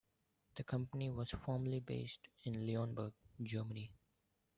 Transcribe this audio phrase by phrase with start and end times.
[0.55, 3.13] The company was formerly based in Leonberg,
[3.43, 3.91] Germany.